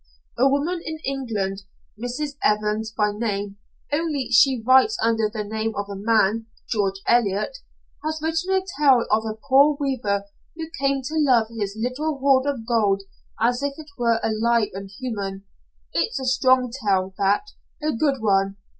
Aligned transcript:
"A 0.35 0.49
woman 0.49 0.81
in 0.83 0.97
England 1.05 1.61
Miss 1.95 2.19
Evans, 2.43 2.91
by 2.91 3.11
name, 3.11 3.57
only 3.93 4.29
she 4.31 4.63
writes 4.65 4.97
under 4.99 5.29
the 5.31 5.43
name 5.43 5.75
of 5.75 5.89
a 5.89 5.95
man, 5.95 6.47
George 6.67 6.99
Eliot 7.07 7.59
has 8.03 8.19
written 8.19 8.51
a 8.55 8.65
tale 8.79 9.05
of 9.11 9.25
a 9.27 9.35
poor 9.47 9.77
weaver 9.79 10.23
who 10.55 10.65
came 10.79 11.03
to 11.03 11.13
love 11.19 11.49
his 11.55 11.77
little 11.79 12.17
horde 12.17 12.47
of 12.47 12.65
gold 12.65 13.03
as 13.39 13.61
if 13.61 13.75
it 13.77 13.89
were 13.95 14.19
alive 14.23 14.69
and 14.73 14.89
human. 14.99 15.43
It's 15.93 16.19
a 16.19 16.25
strong 16.25 16.71
tale, 16.83 17.13
that. 17.19 17.51
A 17.83 17.91
good 17.91 18.23
one. 18.23 18.57